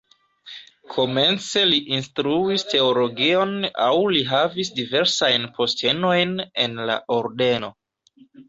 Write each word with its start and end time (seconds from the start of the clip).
Komence 0.93 1.61
li 1.71 1.77
instruis 1.97 2.65
teologion 2.71 3.53
aŭ 3.89 3.91
li 4.15 4.25
havis 4.31 4.73
diversajn 4.81 5.49
postenojn 5.61 6.35
en 6.65 6.87
la 6.93 7.01
ordeno. 7.19 7.75